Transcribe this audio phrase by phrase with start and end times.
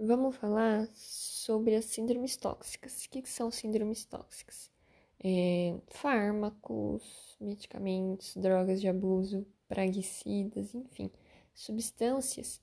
[0.00, 3.04] Vamos falar sobre as síndromes tóxicas.
[3.04, 4.70] O que, são síndromes tóxicas?
[5.18, 11.10] É, fármacos, medicamentos, drogas de abuso, praguicidas, enfim,
[11.52, 12.60] substâncias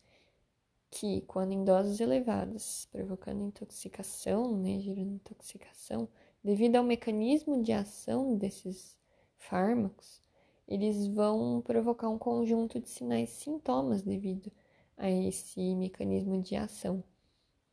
[0.89, 6.07] que, quando em doses elevadas, provocando intoxicação, né, gerando intoxicação,
[6.41, 8.97] devido ao mecanismo de ação desses
[9.37, 10.21] fármacos,
[10.65, 14.49] eles vão provocar um conjunto de sinais e sintomas devido
[14.95, 17.03] a esse mecanismo de ação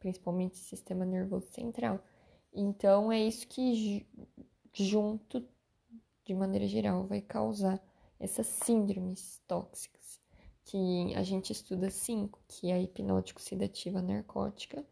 [0.02, 2.00] principalmente sistema nervoso central.
[2.52, 4.04] Então, é isso que,
[4.72, 5.46] junto,
[6.24, 7.80] de maneira geral, vai causar
[8.18, 10.20] essas síndromes tóxicas,
[10.64, 14.84] que a gente estuda cinco, que é a hipnótico-sedativa narcótica,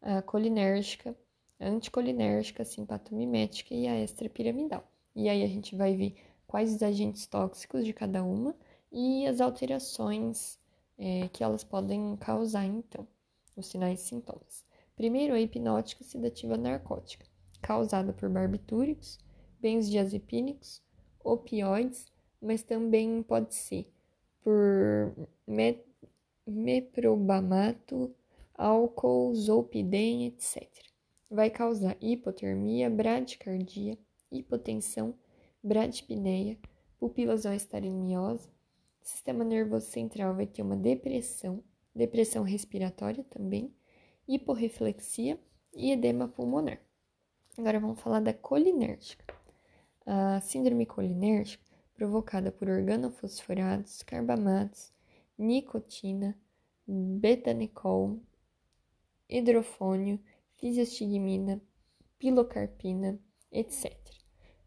[0.00, 1.14] a colinérgica,
[1.58, 4.90] a anticolinérgica, a simpatomimética e a extrapiramidal.
[5.14, 6.14] E aí a gente vai ver
[6.46, 8.56] quais os agentes tóxicos de cada uma
[8.90, 10.58] e as alterações
[10.98, 13.06] é, que elas podem causar, então
[13.60, 14.64] os sinais e sintomas.
[14.96, 17.26] Primeiro, a hipnótica sedativa narcótica,
[17.62, 19.18] causada por barbitúricos,
[19.60, 20.82] benzodiazepínicos,
[21.22, 22.06] opioides,
[22.40, 23.90] mas também pode ser
[24.42, 25.14] por
[25.46, 25.84] met
[26.46, 28.14] meprobamato,
[28.54, 30.68] álcool, zolpidem, etc.
[31.30, 33.96] Vai causar hipotermia, bradicardia,
[34.32, 35.14] hipotensão,
[35.62, 36.58] bradipneia,
[36.98, 38.48] pupilas vão estar em miose,
[39.00, 41.62] sistema nervoso central vai ter uma depressão,
[41.94, 43.74] depressão respiratória também,
[44.26, 45.38] hiporreflexia
[45.74, 46.80] e edema pulmonar.
[47.58, 49.34] Agora vamos falar da colinérgica.
[50.06, 54.92] A síndrome colinérgica, provocada por organofosforados, carbamatos,
[55.36, 56.38] nicotina,
[56.86, 58.18] betanicol,
[59.28, 60.18] hidrofônio,
[60.56, 61.60] fisiostigmina,
[62.18, 63.18] pilocarpina,
[63.52, 63.96] etc.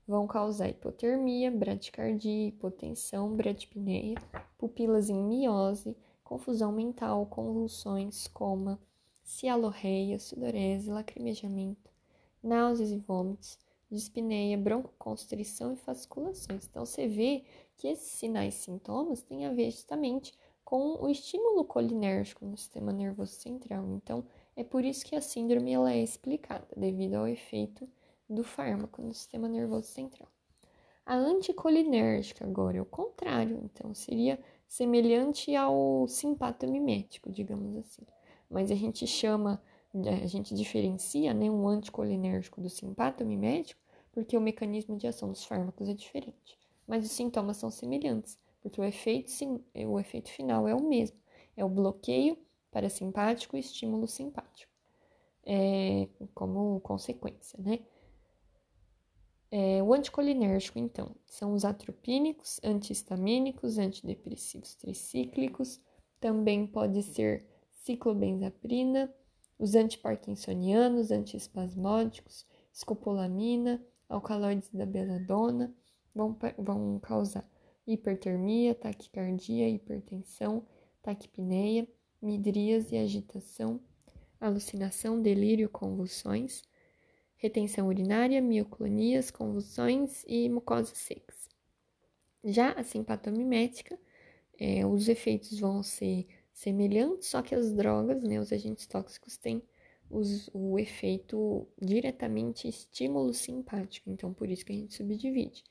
[0.08, 4.16] Vão causar hipotermia, bradicardia, hipotensão, bradipneia,
[4.58, 5.96] pupilas em miose,
[6.34, 8.80] confusão mental, convulsões, coma,
[9.24, 11.92] cialorreia, sudorese, lacrimejamento,
[12.42, 16.66] náuseas e vômitos, dispneia, broncoconstrição e fasciculações.
[16.66, 17.44] Então, você vê
[17.78, 20.34] que esses sinais e sintomas têm a ver justamente
[20.66, 23.86] com o estímulo colinérgico no sistema nervoso central.
[23.94, 27.88] Então, é por isso que a síndrome ela é explicada, devido ao efeito
[28.28, 30.28] do fármaco no sistema nervoso central.
[31.06, 33.60] A anticolinérgica, agora, é o contrário.
[33.64, 38.04] Então, seria semelhante ao simpatomimético, digamos assim.
[38.50, 39.62] Mas a gente chama,
[39.94, 43.82] a gente diferencia né, um anticolinérgico do simpatomimético
[44.14, 46.58] porque o mecanismo de ação dos fármacos é diferente.
[46.88, 49.32] Mas os sintomas são semelhantes, porque o efeito,
[49.88, 51.18] o efeito final é o mesmo.
[51.58, 52.38] É o bloqueio
[52.72, 54.72] parasimpático e estímulo simpático.
[55.46, 57.80] É, como consequência, né?
[59.56, 65.80] É, o anticolinérgico, então, são os atropínicos, antihistamínicos, antidepressivos tricíclicos,
[66.20, 69.14] também pode ser ciclobenzaprina,
[69.60, 75.72] os antiparkinsonianos, antiespasmódicos, escopolamina, alcaloides da beladona,
[76.16, 77.48] vão, vão causar
[77.86, 80.66] hipertermia, taquicardia, hipertensão,
[81.00, 81.88] taquipneia,
[82.20, 83.80] midríase, agitação,
[84.42, 86.64] alucinação, delírio, convulsões,
[87.44, 91.50] retenção urinária, mioclonias, convulsões e mucosas secas.
[92.42, 94.00] Já a simpatomimética,
[94.58, 99.62] é, os efeitos vão ser semelhantes, só que as drogas, né, os agentes tóxicos, têm
[100.10, 105.66] os, o efeito diretamente estímulo simpático, então por isso que a gente subdivide.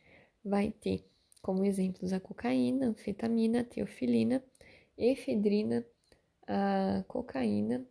[0.44, 1.06] Vai ter
[1.40, 4.44] como exemplos a cocaína, anfetamina, teofilina,
[4.98, 5.86] efedrina,
[6.46, 7.86] a cocaína,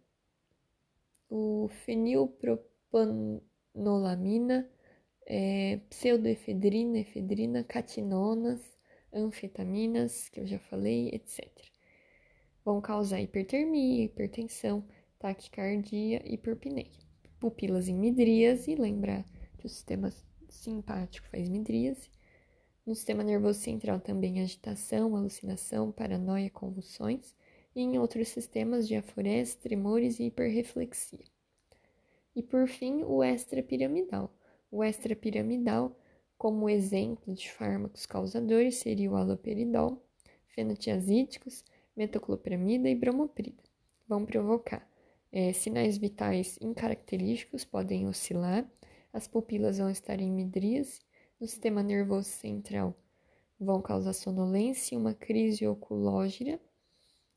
[1.28, 3.42] o fenilpropan
[3.74, 4.70] nolamina,
[5.26, 8.62] é, pseudoefedrina, efedrina, catinonas,
[9.14, 11.48] anfetaminas, que eu já falei, etc.
[12.64, 14.86] Vão causar hipertermia, hipertensão,
[15.20, 16.92] taquicardia hiperpneia.
[17.40, 19.26] Pupilas em midríase, lembrar
[19.58, 20.12] que o sistema
[20.50, 22.10] simpático faz midríase.
[22.86, 27.36] No sistema nervoso central também agitação, alucinação, paranoia, convulsões.
[27.76, 31.26] E em outros sistemas, diaforese, tremores e hiperreflexia.
[32.36, 34.34] E por fim, o extrapiramidal.
[34.72, 35.98] O extrapiramidal,
[36.38, 40.02] como exemplo de fármacos causadores, seria o haloperidol,
[40.48, 41.64] fenotiazídicos,
[41.96, 43.62] metoclopramida e bromoprida.
[44.08, 44.88] Vão provocar
[45.32, 48.70] é, sinais vitais incaracterísticos, podem oscilar,
[49.14, 51.00] as pupilas vão estar em midríase,
[51.40, 52.96] no sistema nervoso central
[53.62, 56.60] vão causar sonolência uma crise oculógira,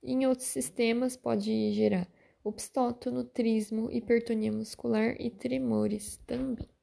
[0.02, 2.08] e em outros sistemas pode gerar
[2.44, 6.73] obstótono, trismo, hipertonia muscular e tremores também.